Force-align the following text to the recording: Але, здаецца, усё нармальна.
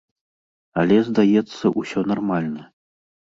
Але, 0.83 0.97
здаецца, 1.09 1.65
усё 1.83 1.99
нармальна. 2.13 2.67